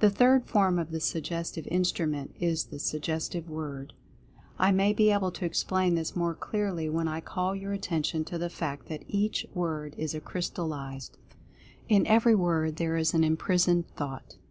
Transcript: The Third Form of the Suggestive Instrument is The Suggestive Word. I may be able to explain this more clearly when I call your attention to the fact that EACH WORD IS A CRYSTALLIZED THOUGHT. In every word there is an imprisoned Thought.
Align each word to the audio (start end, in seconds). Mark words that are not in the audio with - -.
The 0.00 0.10
Third 0.10 0.44
Form 0.44 0.78
of 0.78 0.90
the 0.90 1.00
Suggestive 1.00 1.66
Instrument 1.68 2.36
is 2.38 2.64
The 2.64 2.78
Suggestive 2.78 3.48
Word. 3.48 3.94
I 4.58 4.70
may 4.72 4.92
be 4.92 5.10
able 5.10 5.30
to 5.30 5.46
explain 5.46 5.94
this 5.94 6.14
more 6.14 6.34
clearly 6.34 6.90
when 6.90 7.08
I 7.08 7.22
call 7.22 7.56
your 7.56 7.72
attention 7.72 8.26
to 8.26 8.36
the 8.36 8.50
fact 8.50 8.88
that 8.88 9.06
EACH 9.08 9.46
WORD 9.54 9.94
IS 9.96 10.14
A 10.14 10.20
CRYSTALLIZED 10.20 11.14
THOUGHT. 11.14 11.36
In 11.88 12.06
every 12.06 12.34
word 12.34 12.76
there 12.76 12.98
is 12.98 13.14
an 13.14 13.24
imprisoned 13.24 13.86
Thought. 13.96 14.36